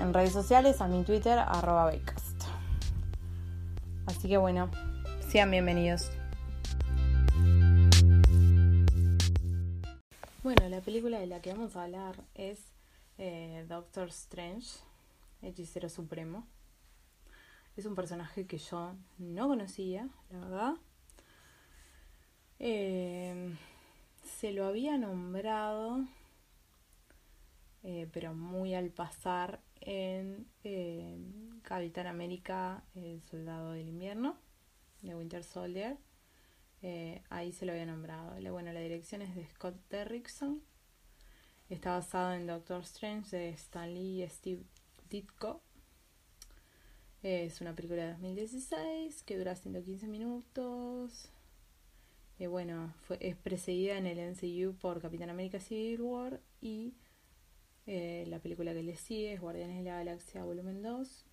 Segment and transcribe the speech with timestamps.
[0.00, 1.92] en redes sociales, a mi Twitter, arroba
[4.06, 4.70] Así que bueno,
[5.28, 6.10] sean bienvenidos.
[10.42, 12.60] Bueno, la película de la que vamos a hablar es
[13.18, 14.78] eh, Doctor Strange,
[15.42, 16.46] Hechicero Supremo.
[17.76, 20.74] Es un personaje que yo no conocía, la verdad.
[22.58, 23.56] Eh,
[24.38, 26.04] se lo había nombrado,
[27.88, 31.16] eh, pero muy al pasar, en eh,
[31.62, 34.36] Capitán América, el Soldado del Invierno,
[35.02, 35.96] de Winter Soldier.
[36.82, 38.34] Eh, ahí se lo había nombrado.
[38.50, 40.60] Bueno, la dirección es de Scott Derrickson.
[41.70, 44.64] Está basado en Doctor Strange de Stanley y Steve
[45.08, 45.62] Ditko.
[47.22, 51.30] Es una película de 2016 que dura 115 minutos.
[52.40, 56.94] Eh, bueno, fue, es precedida en el MCU por Capitán América Civil War y
[57.86, 61.24] eh, la película que le sigue es Guardianes de la Galaxia Volumen 2.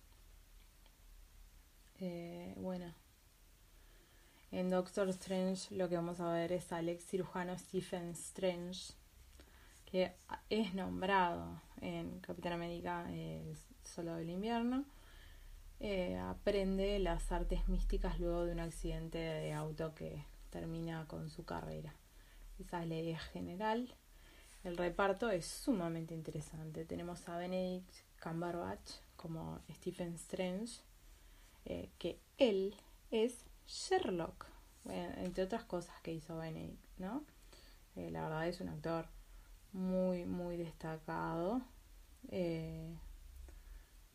[2.00, 2.94] Eh, bueno,
[4.52, 8.94] en Doctor Strange lo que vamos a ver es al ex cirujano Stephen Strange,
[9.84, 10.12] que
[10.48, 14.84] es nombrado en Capitán América el Solo del Invierno.
[16.20, 21.94] aprende las artes místicas luego de un accidente de auto que termina con su carrera.
[22.60, 23.94] Esa es la idea general.
[24.64, 26.86] El reparto es sumamente interesante.
[26.86, 27.88] Tenemos a Benedict
[28.22, 30.80] Cumberbatch como Stephen Strange,
[31.66, 32.74] eh, que él
[33.10, 34.46] es Sherlock,
[34.86, 37.24] entre otras cosas que hizo Benedict, ¿no?
[37.94, 39.06] Eh, la verdad es un actor
[39.72, 41.62] muy, muy destacado,
[42.30, 42.96] eh,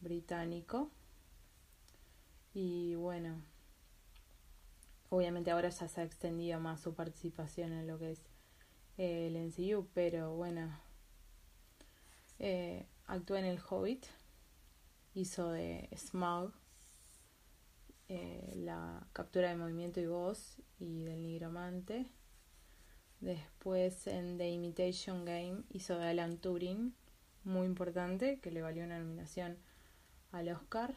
[0.01, 0.89] británico.
[2.53, 3.39] Y bueno,
[5.09, 8.21] Obviamente ahora ya se ha extendido más su participación en lo que es
[8.99, 10.77] eh, el NCU, pero bueno,
[12.37, 14.05] eh, actúa en El Hobbit,
[15.13, 16.51] hizo de Smaug
[18.09, 22.07] eh, la captura de movimiento y voz y del nigromante.
[23.21, 26.93] Después en The Imitation Game hizo de Alan Turing,
[27.45, 29.57] muy importante, que le valió una nominación
[30.33, 30.93] al Oscar.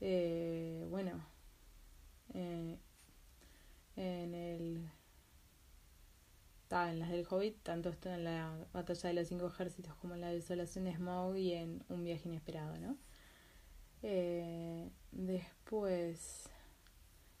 [0.00, 1.22] bueno,
[2.32, 2.80] en
[4.34, 4.90] el
[6.70, 10.20] en las del Hobbit, tanto está en la batalla de los cinco ejércitos como en
[10.20, 12.96] la desolación de Smaug y en un viaje inesperado, ¿no?
[14.02, 16.48] Eh, después,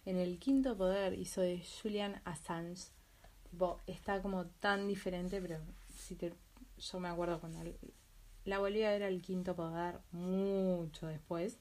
[0.06, 2.90] en el quinto poder hizo de Julian Assange.
[3.50, 6.34] Tipo, está como tan diferente, pero si te,
[6.78, 7.62] yo me acuerdo cuando
[8.44, 11.60] la volví a ver el quinto poder mucho después,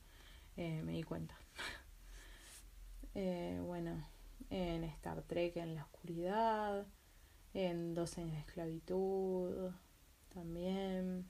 [0.56, 1.36] eh, me di cuenta.
[3.16, 4.18] eh, bueno
[4.50, 6.86] en Star Trek en la oscuridad,
[7.54, 9.72] en Dos años de esclavitud
[10.34, 11.26] también.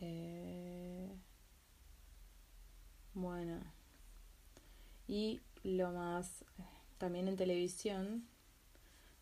[0.00, 1.14] Eh,
[3.14, 3.60] bueno,
[5.06, 6.44] y lo más,
[6.98, 8.26] también en televisión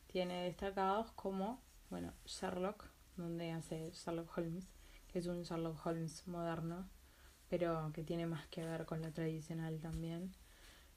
[0.06, 2.84] tiene destacados como, bueno, Sherlock,
[3.16, 4.68] donde hace Sherlock Holmes,
[5.08, 6.88] que es un Sherlock Holmes moderno,
[7.48, 10.32] pero que tiene más que ver con lo tradicional también,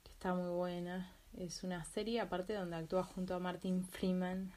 [0.04, 1.12] que está muy buena.
[1.38, 4.52] Es una serie aparte donde actúa junto a Martin Freeman,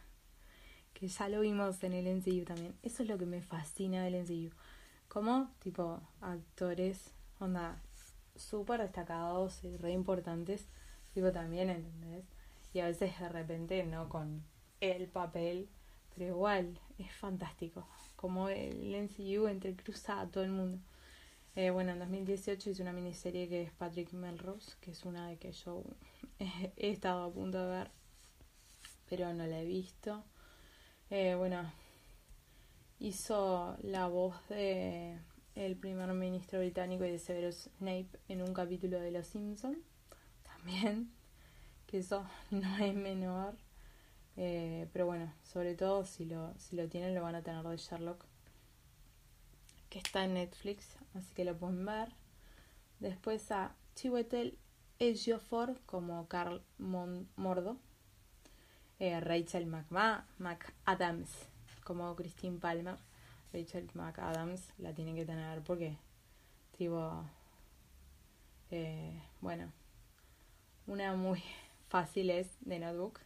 [0.94, 2.76] que ya lo vimos en el MCU también.
[2.84, 4.52] Eso es lo que me fascina del MCU.
[5.08, 7.82] Como, tipo, actores, onda,
[8.36, 10.68] súper destacados y re importantes,
[11.14, 12.26] tipo también, ¿entendés?
[12.74, 14.44] Y a veces de repente no con
[14.80, 15.68] el papel,
[16.16, 17.88] pero igual, es fantástico.
[18.16, 20.80] Como el MCU entrecruza a todo el mundo.
[21.62, 25.36] Eh, bueno, en 2018 hice una miniserie que es Patrick Melrose, que es una de
[25.36, 25.84] que yo
[26.40, 27.92] he estado a punto de ver,
[29.10, 30.24] pero no la he visto.
[31.10, 31.70] Eh, bueno,
[33.00, 35.20] hizo la voz de
[35.56, 39.80] el primer ministro británico y de Severus Snape en un capítulo de Los Simpson
[40.44, 41.12] también
[41.88, 43.58] que eso no es menor
[44.38, 47.76] eh, pero bueno sobre todo si lo si lo tienen lo van a tener de
[47.76, 48.24] Sherlock
[49.90, 52.10] que está en Netflix así que lo pueden ver
[53.00, 54.58] después a Chiwetel
[55.00, 57.78] Ejiofor como Carl Mordo
[59.00, 61.48] eh, Rachel McAdams
[61.86, 62.98] como Christine Palmer.
[63.54, 65.98] Rachel McAdams la tienen que tener porque,
[66.78, 67.24] tipo,
[68.70, 69.72] eh, bueno,
[70.86, 71.42] una muy
[71.88, 73.22] fácil es de Notebook.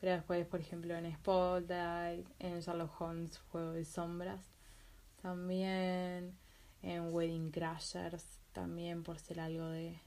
[0.00, 4.40] Pero después, por ejemplo, en Spotlight, en Sherlock Holmes, Juego de Sombras,
[5.22, 6.36] también
[6.82, 10.00] en Wedding Crashers, también por ser algo de,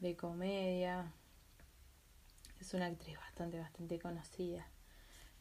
[0.00, 1.12] de comedia.
[2.60, 4.66] Es una actriz bastante, bastante conocida.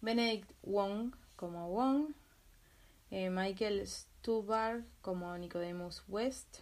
[0.02, 2.14] Benedict Wong como Wong,
[3.12, 6.60] eh, Michael Stubar como Nicodemus West,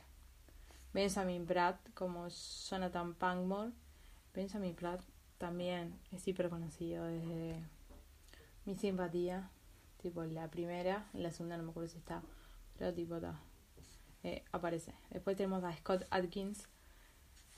[0.93, 3.71] Benjamin Pratt como Jonathan Pangmore.
[4.33, 5.01] Benjamin Pratt
[5.37, 7.63] también es hiper conocido desde
[8.65, 9.49] mi simpatía,
[10.01, 12.21] tipo la primera, la segunda no me acuerdo si está,
[12.77, 13.39] pero tipo está,
[14.23, 14.93] eh, aparece.
[15.09, 16.67] Después tenemos a Scott Atkins,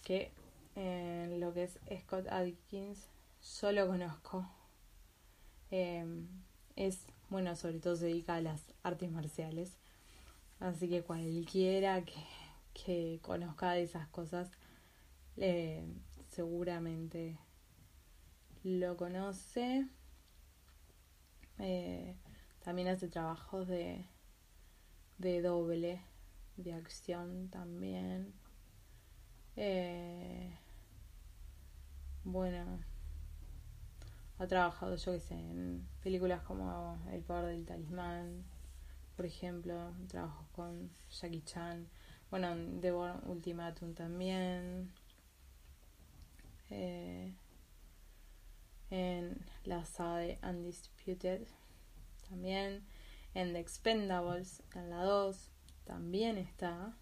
[0.04, 0.32] que
[0.76, 3.08] en lo que es Scott Atkins
[3.40, 4.48] solo conozco
[5.72, 6.28] Em,
[6.76, 9.78] es, bueno, sobre todo se dedica a las artes marciales.
[10.60, 12.26] Así que cualquiera que,
[12.74, 14.52] que conozca de esas cosas,
[15.38, 15.84] eh,
[16.30, 17.38] seguramente
[18.64, 19.88] lo conoce.
[21.60, 22.16] Eh,
[22.64, 24.06] también hace trabajos de,
[25.20, 26.02] de doble,
[26.64, 28.34] de acción también.
[29.56, 30.56] Eh,
[32.24, 32.80] bueno,
[34.38, 38.44] ha trabajado, yo que sé, en películas como El poder del talismán,
[39.16, 41.88] por ejemplo, trabajo con Jackie Chan,
[42.30, 44.92] bueno, en The Ultimatum también,
[46.70, 47.34] eh,
[48.90, 51.42] en la saga de Undisputed
[52.30, 52.84] también,
[53.34, 55.52] en The Expendables, en la 2,
[55.84, 56.98] también está,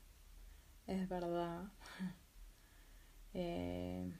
[0.87, 1.71] es verdad.
[3.33, 4.11] eh,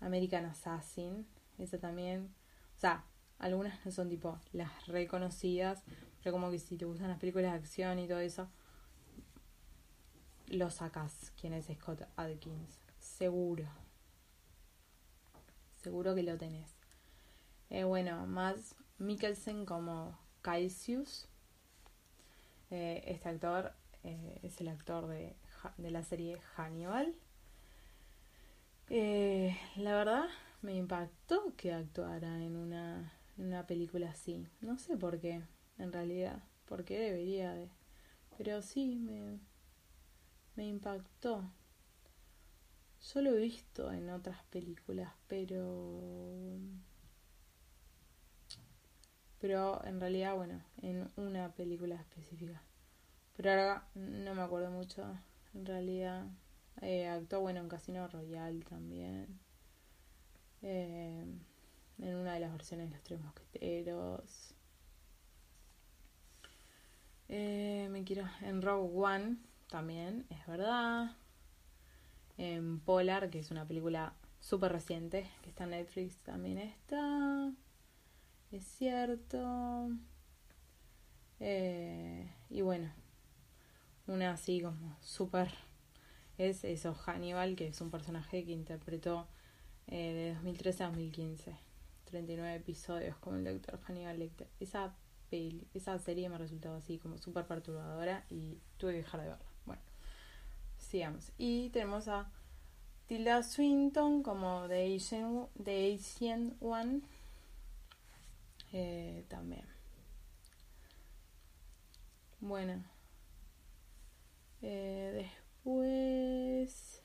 [0.00, 1.26] American Assassin,
[1.58, 2.34] esa también.
[2.76, 3.04] O sea,
[3.38, 5.82] algunas no son tipo las reconocidas,
[6.22, 8.48] pero como que si te gustan las películas de acción y todo eso,
[10.46, 11.32] lo sacas.
[11.40, 12.80] ¿Quién es Scott Adkins?
[12.98, 13.66] Seguro.
[15.82, 16.74] Seguro que lo tenés.
[17.70, 21.28] Eh, bueno, más Mikkelsen como Caesius.
[22.70, 23.72] Eh, este actor
[24.04, 25.36] eh, es el actor de,
[25.76, 27.14] de la serie Hannibal.
[28.90, 30.26] Eh, la verdad
[30.62, 34.46] me impactó que actuara en una, una película así.
[34.60, 35.42] No sé por qué,
[35.78, 36.42] en realidad.
[36.66, 37.70] ¿Por qué debería de?
[38.36, 39.38] Pero sí, me,
[40.56, 41.50] me impactó.
[43.12, 46.58] Yo lo he visto en otras películas, pero...
[49.40, 52.62] Pero en realidad, bueno, en una película específica.
[53.36, 55.16] Pero ahora no me acuerdo mucho,
[55.54, 56.26] en realidad.
[56.80, 59.38] Eh, actuó bueno en Casino Royale también.
[60.62, 61.24] Eh,
[62.00, 64.54] en una de las versiones de Los Tres Mosqueteros.
[67.28, 68.24] Eh, me quiero.
[68.42, 69.36] En Rogue One
[69.68, 71.16] también, es verdad.
[72.38, 77.52] En Polar, que es una película súper reciente, que está en Netflix, también está.
[78.50, 79.90] Es cierto.
[81.40, 82.90] Eh, y bueno,
[84.06, 85.50] una así como súper
[86.38, 89.26] es eso, Hannibal, que es un personaje que interpretó
[89.88, 91.56] eh, de 2013 a 2015.
[92.04, 94.48] 39 episodios como el doctor Hannibal Lecter.
[94.60, 94.94] Esa,
[95.28, 99.44] peli, esa serie me resultó así como súper perturbadora y tuve que dejar de verla.
[99.66, 99.82] Bueno,
[100.78, 101.32] sigamos.
[101.36, 102.30] Y tenemos a
[103.08, 107.02] Tilda Swinton como The Asian, The Asian One.
[108.72, 109.64] Eh, también.
[112.40, 112.84] Bueno.
[114.60, 117.02] Eh, después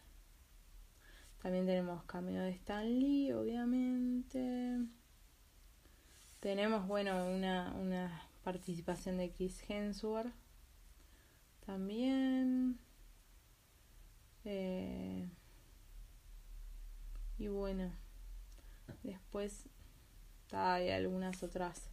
[1.41, 4.79] También tenemos cameo de Stan Lee, obviamente.
[6.39, 10.34] Tenemos, bueno, una, una participación de Chris Hemsworth.
[11.65, 12.79] También.
[14.46, 15.29] Eh,
[17.38, 17.91] y bueno,
[19.03, 19.70] después
[20.53, 21.89] hay algunas otras,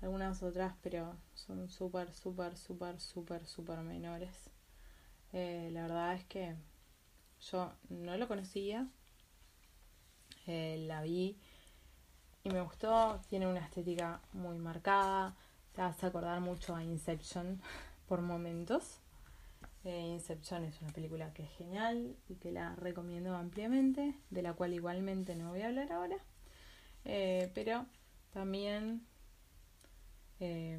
[0.00, 4.50] algunas otras, pero son súper, súper, súper, súper, súper menores.
[5.32, 6.56] Eh, la verdad es que
[7.40, 8.88] yo no lo conocía,
[10.46, 11.36] eh, la vi
[12.44, 15.36] y me gustó, tiene una estética muy marcada,
[15.74, 17.60] te hace acordar mucho a Inception
[18.08, 19.00] por momentos.
[19.84, 24.54] Eh, Inception es una película que es genial y que la recomiendo ampliamente, de la
[24.54, 26.16] cual igualmente no voy a hablar ahora.
[27.10, 27.86] Eh, pero
[28.34, 29.06] también
[30.40, 30.78] eh,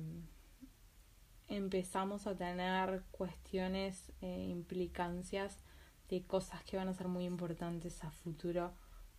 [1.48, 5.58] empezamos a tener cuestiones, implicancias
[6.08, 8.72] de cosas que van a ser muy importantes a futuro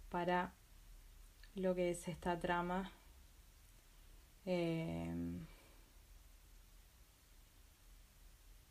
[0.08, 0.54] para
[1.56, 2.92] lo que es esta trama.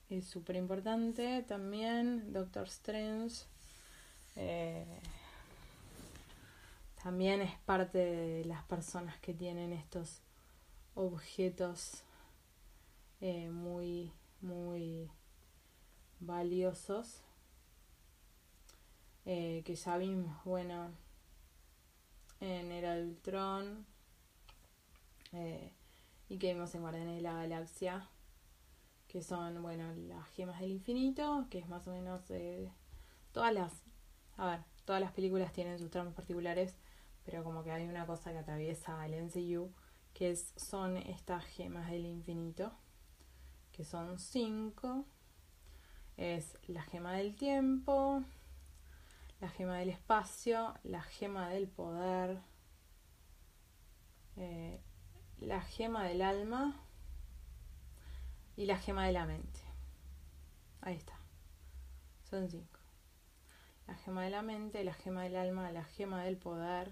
[0.09, 3.45] es súper importante también Doctor Strange
[7.03, 10.21] también es parte de las personas que tienen estos
[10.95, 12.03] objetos
[13.21, 15.09] eh, muy muy
[16.19, 17.21] valiosos
[19.25, 20.91] eh, que ya vimos bueno
[22.39, 23.85] en Era del Tron
[26.29, 28.09] y que vimos en Guardianes de la Galaxia
[29.09, 32.71] que son, bueno, las gemas del infinito, que es más o menos eh,
[33.31, 33.73] todas las,
[34.37, 36.75] a ver, todas las películas tienen sus tramas particulares,
[37.29, 39.71] pero como que hay una cosa que atraviesa al MCU,
[40.15, 42.71] que es, son estas gemas del infinito,
[43.71, 45.05] que son cinco,
[46.17, 48.23] es la gema del tiempo,
[49.41, 52.39] la gema del espacio, la gema del poder,
[54.35, 54.81] eh,
[55.39, 56.83] la gema del alma,
[58.55, 59.59] y la gema de la mente.
[60.81, 61.13] Ahí está.
[62.27, 62.79] Son cinco.
[63.85, 66.91] La gema de la mente, la gema del alma, la gema del poder,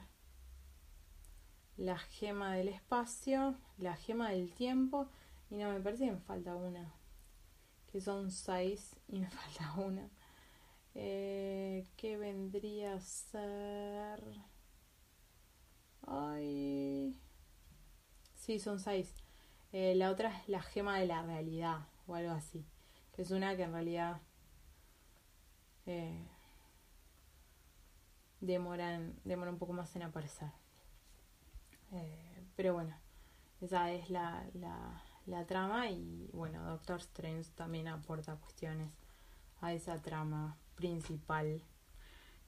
[1.77, 5.07] la gema del espacio, la gema del tiempo
[5.49, 6.93] y no me parece que me falta una.
[7.91, 10.09] Que son seis y me falta una.
[10.95, 14.23] Eh, ¿Qué vendría a ser?
[16.07, 17.15] Ay.
[18.35, 19.13] Sí, son seis.
[19.73, 22.65] Eh, la otra es la gema de la realidad o algo así,
[23.13, 24.21] que es una que en realidad
[25.85, 26.25] eh,
[28.39, 30.49] demora, demora un poco más en aparecer.
[31.93, 32.95] Eh, pero bueno,
[33.61, 38.89] esa es la, la, la trama y bueno, Doctor Strange también aporta cuestiones
[39.61, 41.61] a esa trama principal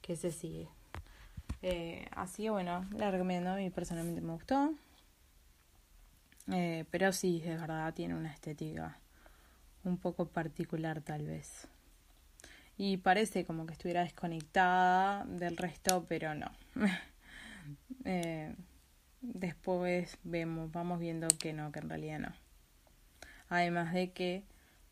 [0.01, 0.69] que se sigue.
[2.11, 4.73] así que bueno, la recomiendo, a mí personalmente me gustó.
[6.51, 8.97] Eh, pero sí, de verdad tiene una estética
[9.83, 11.67] un poco particular tal vez.
[12.77, 16.51] Y parece como que estuviera desconectada del resto, pero no.
[18.05, 18.55] Eh,
[19.21, 22.33] después vemos, vamos viendo que no, que en realidad no.
[23.49, 24.43] Además de que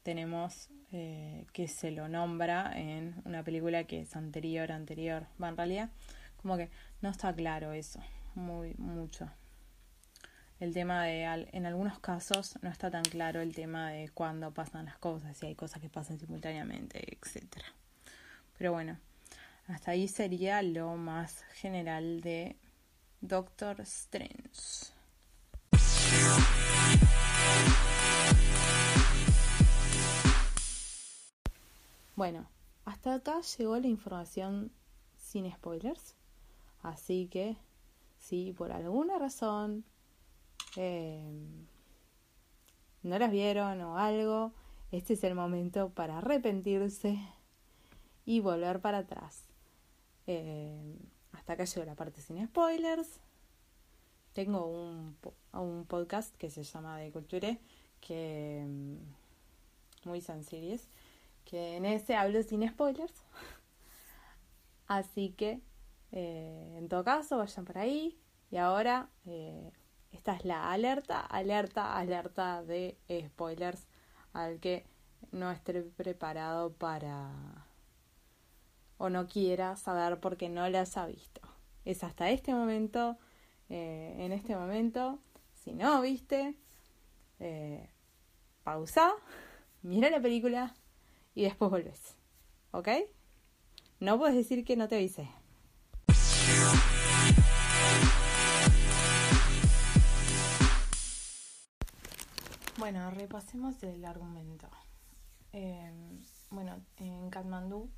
[0.04, 5.28] tenemos eh, que se lo nombra en una película que es anterior, anterior.
[5.42, 5.90] Va, en realidad,
[6.42, 6.70] como que
[7.02, 8.00] no está claro eso,
[8.36, 9.30] muy, mucho
[10.60, 14.86] el tema de, en algunos casos no está tan claro el tema de cuándo pasan
[14.86, 17.66] las cosas, si hay cosas que pasan simultáneamente, etcétera.
[18.58, 18.98] Pero bueno,
[19.68, 22.56] hasta ahí sería lo más general de
[23.22, 24.92] Doctor Strange.
[32.16, 32.50] Bueno,
[32.86, 34.72] hasta acá llegó la información
[35.18, 36.16] sin spoilers.
[36.82, 37.58] Así que
[38.18, 39.84] si por alguna razón
[40.78, 41.66] Em,
[43.02, 44.54] no las vieron o algo,
[44.92, 47.20] este es el momento para arrepentirse
[48.26, 49.50] y volver para atrás.
[50.28, 50.98] Em,
[51.48, 53.22] hasta acá llegó la parte sin spoilers.
[54.34, 55.16] Tengo un,
[55.54, 57.58] un podcast que se llama De Culture,
[58.02, 59.00] que em,
[60.04, 60.78] muy sencillo
[61.46, 63.14] que en ese hablo sin spoilers.
[64.88, 65.62] Así que,
[66.12, 68.20] eh, en todo caso, vayan por ahí.
[68.52, 69.72] Y ahora eh,
[70.12, 73.88] esta es la alerta, alerta, alerta de spoilers
[74.34, 74.86] al que
[75.32, 77.67] no esté preparado para
[78.98, 81.42] o no quiera saber porque no las ha visto.
[81.86, 83.18] Es hasta este momento,
[83.70, 85.20] eh, en este momento,
[85.54, 86.56] si no viste,
[87.40, 87.90] eh,
[88.64, 89.14] pausa,
[89.82, 90.76] mira la película
[91.36, 92.16] y después volvés.
[92.72, 92.90] ¿Ok?
[94.00, 95.30] No puedes decir que no te avisé.
[102.78, 104.68] Bueno, repasemos el argumento.
[105.52, 105.92] Eh,
[106.52, 107.90] bueno, en Katmandú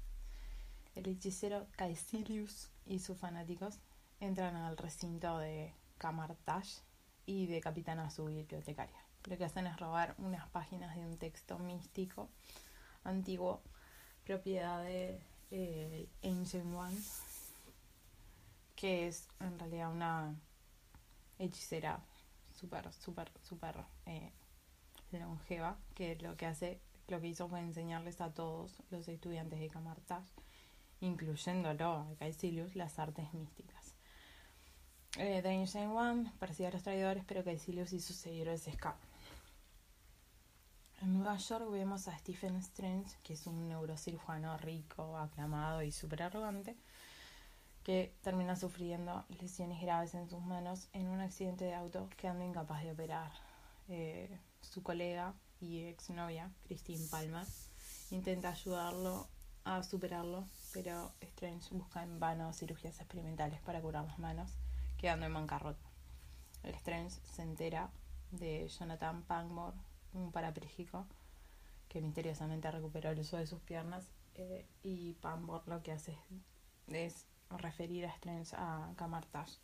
[1.00, 3.79] el hechicero Caecilius y sus fanáticos
[4.20, 6.79] entran al recinto de Kamartash
[7.25, 9.00] y decapitan a su bibliotecaria.
[9.25, 12.29] Lo que hacen es robar unas páginas de un texto místico
[13.03, 13.62] antiguo,
[14.25, 16.98] propiedad de eh, Ancient One,
[18.75, 20.36] que es en realidad una
[21.38, 22.01] hechicera
[22.60, 24.32] súper, súper, súper eh,
[25.12, 29.70] longeva, que lo que hace, lo que hizo fue enseñarles a todos los estudiantes de
[29.70, 30.29] Camartage,
[31.01, 33.96] incluyéndolo a Caecilius, las artes místicas.
[35.18, 39.10] Eh, Ancient One persigue a los traidores, pero Caecilius y sus seguidores escapan.
[41.01, 46.24] En Nueva York vemos a Stephen Strange, que es un neurocirujano rico, aclamado y súper
[46.24, 46.75] arrogante,
[47.84, 52.84] que termina sufriendo lesiones graves en sus manos en un accidente de auto quedando incapaz
[52.84, 53.32] de operar.
[53.88, 57.46] Eh, su colega y exnovia, Christine Palmer,
[58.12, 59.27] intenta ayudarlo
[59.63, 64.51] a superarlo, pero Strange busca en vano cirugías experimentales para curar las manos,
[64.97, 65.89] quedando en bancarrota.
[66.63, 67.89] Strange se entera
[68.31, 69.77] de Jonathan Pangmore,
[70.13, 71.07] un parapléjico
[71.88, 76.17] que misteriosamente recuperó el uso de sus piernas, eh, y Pangmore lo que hace
[76.88, 79.57] es, referir a Strange a Camartage,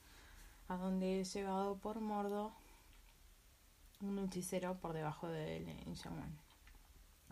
[0.68, 2.52] a donde es llevado por Mordo
[4.02, 6.36] un hechicero por debajo del One.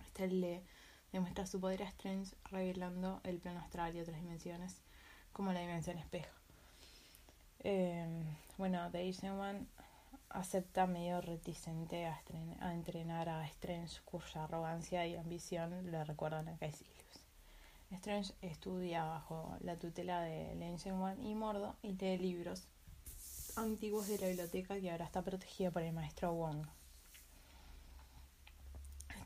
[0.06, 0.64] Este le
[1.14, 4.82] demuestra su poder a Strange revelando el plano astral y otras dimensiones,
[5.32, 6.36] como la dimensión espejo.
[7.60, 8.06] Eh,
[8.58, 9.66] bueno, The Ancient One
[10.30, 12.20] acepta medio reticente a,
[12.60, 16.94] a, entrenar a Strange, cuya arrogancia y ambición le recuerdan a Caecilius.
[17.92, 22.68] Strange estudia bajo la tutela de Ancient One y Mordo y lee libros
[23.56, 26.66] antiguos de la biblioteca que ahora está protegida por el maestro Wong.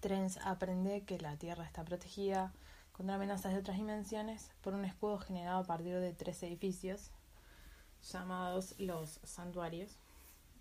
[0.07, 2.53] Strange aprende que la Tierra está protegida
[2.93, 7.11] contra amenazas de otras dimensiones por un escudo generado a partir de tres edificios
[8.09, 9.97] llamados los santuarios,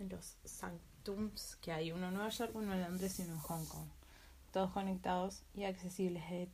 [0.00, 3.64] los sanctums, que hay uno en Nueva York, uno en Londres y uno en Hong
[3.66, 3.88] Kong,
[4.50, 6.48] todos conectados y accesibles de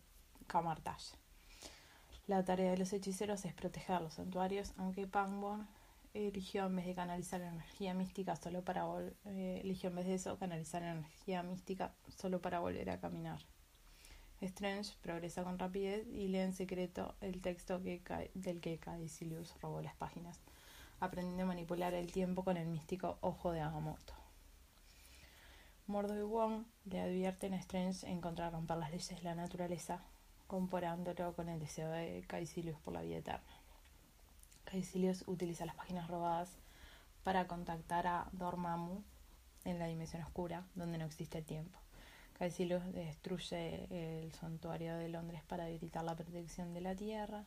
[0.47, 1.17] Camartage.
[2.27, 5.67] La tarea de los hechiceros es proteger los santuarios, aunque Pangborn
[6.15, 8.85] eligió en vez de canalizar energía mística solo para
[9.25, 13.41] eh, eligió en vez de eso canalizar energía mística solo para volver a caminar.
[14.41, 18.03] Strange progresa con rapidez y lee en secreto el texto que
[18.35, 20.41] del que Caecilius robó las páginas,
[20.99, 24.15] aprendiendo a manipular el tiempo con el místico ojo de Agamotto.
[25.87, 29.35] Mordo y Wong le advierten a Strange en contra de romper las leyes de la
[29.35, 30.03] naturaleza,
[30.47, 33.62] comparándolo con el deseo de Caecilius por la vida eterna.
[34.65, 36.51] Caecilius utiliza las páginas robadas
[37.23, 39.03] para contactar a Dormammu
[39.65, 41.79] en la dimensión oscura, donde no existe tiempo.
[42.39, 47.45] Caecilius destruye el santuario de Londres para evitar la protección de la Tierra.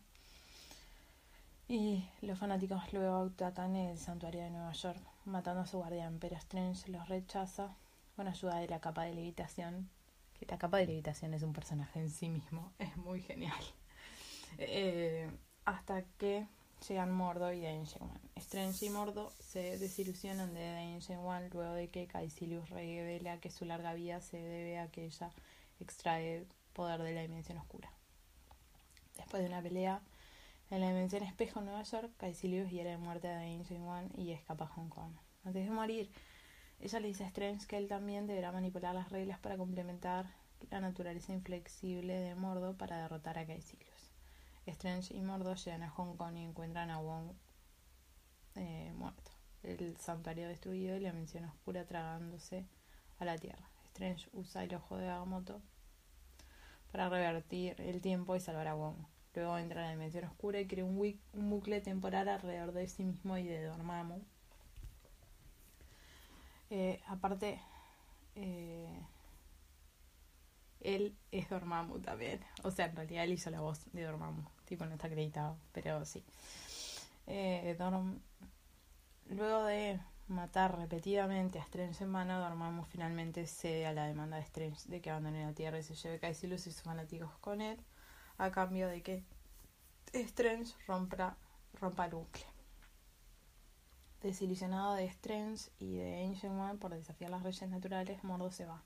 [1.67, 6.35] Y los fanáticos luego atacan el santuario de Nueva York, matando a su guardián, pero
[6.35, 7.75] Strange los rechaza
[8.15, 9.89] con ayuda de la capa de levitación.
[10.39, 13.59] Que la capa de levitación es un personaje en sí mismo, es muy genial.
[14.57, 15.29] Eh,
[15.65, 16.47] hasta que
[16.87, 17.83] llegan Mordo y One.
[18.35, 23.93] Strange y Mordo se desilusionan de One luego de que Caecilius revela que su larga
[23.93, 25.31] vida se debe a que ella
[25.79, 27.89] extrae poder de la dimensión oscura.
[29.17, 30.01] Después de una pelea
[30.69, 34.65] en la dimensión espejo en Nueva York, Caecilius hiere de muerte a One y escapa
[34.65, 35.13] a Hong Kong.
[35.43, 36.09] Antes de morir,
[36.79, 40.25] ella le dice a Strange que él también deberá manipular las reglas para complementar
[40.69, 43.94] la naturaleza inflexible de Mordo para derrotar a Caecilius.
[44.65, 47.33] Strange y Mordo llegan a Hong Kong y encuentran a Wong
[48.55, 49.31] eh, muerto,
[49.63, 52.65] el santuario destruido y la mención oscura tragándose
[53.19, 53.69] a la Tierra.
[53.87, 55.61] Strange usa el ojo de Agamotto
[56.91, 58.95] para revertir el tiempo y salvar a Wong.
[59.33, 63.37] Luego entra en la dimensión oscura y crea un, bucle temporal alrededor de sí mismo
[63.37, 64.21] y de Dormammu.
[66.69, 67.59] Eh, aparte,
[68.35, 69.05] eh,
[70.81, 72.39] él es Dormammu también.
[72.63, 74.43] O sea, en realidad él hizo la voz de Dormammu.
[74.65, 76.23] Tipo, no está acreditado, pero sí.
[77.27, 77.77] Eh,
[79.27, 84.43] Luego de matar repetidamente a Strange en mano, Dormammu finalmente cede a la demanda de
[84.43, 87.79] Strange de que abandone la Tierra y se lleve Caecilius y sus fanáticos con él,
[88.37, 89.23] a cambio de que
[90.13, 91.37] Strange rompa,
[91.73, 92.43] rompa el bucle.
[94.21, 98.83] Desilusionado de Strange y de Ancient One por desafiar las leyes naturales, Mordo se va.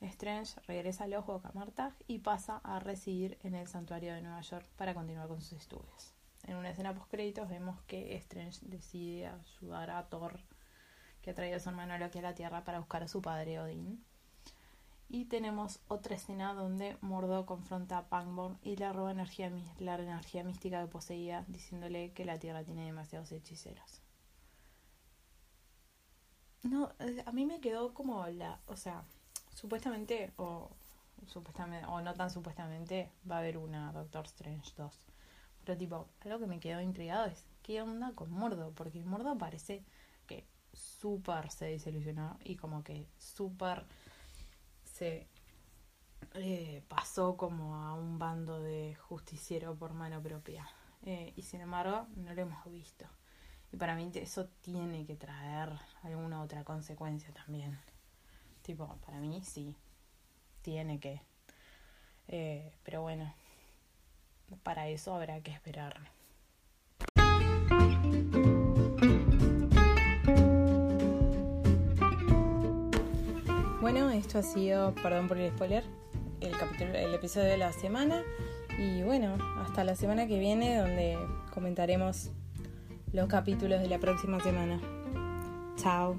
[0.00, 4.40] Strange regresa al ojo de Camartag y pasa a residir en el santuario de Nueva
[4.42, 6.12] York para continuar con sus estudios.
[6.44, 10.38] En una escena post créditos vemos que Strange decide ayudar a Thor,
[11.22, 13.58] que ha traído a su hermano Loki a la Tierra para buscar a su padre
[13.58, 14.04] Odín.
[15.08, 20.80] Y tenemos otra escena donde Mordo confronta a Pangborn y le roba la energía mística
[20.80, 24.02] que poseía, diciéndole que la Tierra tiene demasiados hechiceros.
[26.62, 29.04] No, eh, a mí me quedó como la, o sea,
[29.56, 30.70] supuestamente o
[31.26, 35.00] supuestamente o no tan supuestamente va a haber una Doctor Strange 2.
[35.64, 39.82] Pero tipo, algo que me quedó intrigado es qué onda con Mordo, porque Mordo parece
[40.26, 43.84] que súper se desilusionó y como que súper
[44.84, 45.26] se
[46.34, 50.68] eh, pasó como a un bando de justiciero por mano propia.
[51.02, 53.06] Eh, y sin embargo, no lo hemos visto.
[53.72, 55.70] Y para mí eso tiene que traer
[56.02, 57.78] alguna otra consecuencia también.
[58.66, 59.76] Tipo, para mí sí,
[60.62, 61.22] tiene que.
[62.26, 63.32] Eh, pero bueno,
[64.64, 66.10] para eso habrá que esperar.
[73.80, 75.84] Bueno, esto ha sido, perdón por el spoiler,
[76.40, 78.24] el capítulo, el episodio de la semana.
[78.80, 81.16] Y bueno, hasta la semana que viene donde
[81.54, 82.30] comentaremos
[83.12, 84.80] los capítulos de la próxima semana.
[85.76, 86.18] Chao.